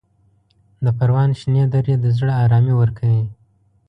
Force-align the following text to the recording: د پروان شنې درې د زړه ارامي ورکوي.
د 0.83 0.85
پروان 0.97 1.29
شنې 1.39 1.63
درې 1.73 1.95
د 2.03 2.05
زړه 2.17 2.33
ارامي 2.43 2.73
ورکوي. 2.77 3.23